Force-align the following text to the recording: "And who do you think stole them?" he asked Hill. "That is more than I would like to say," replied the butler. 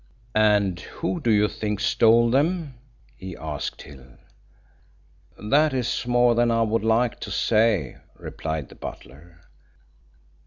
"And 0.33 0.79
who 0.79 1.19
do 1.19 1.29
you 1.31 1.47
think 1.47 1.79
stole 1.79 2.31
them?" 2.31 2.73
he 3.15 3.37
asked 3.37 3.83
Hill. 3.83 4.15
"That 5.37 5.75
is 5.75 6.07
more 6.07 6.33
than 6.33 6.49
I 6.49 6.63
would 6.63 6.83
like 6.83 7.19
to 7.19 7.29
say," 7.29 7.97
replied 8.17 8.69
the 8.69 8.75
butler. 8.75 9.41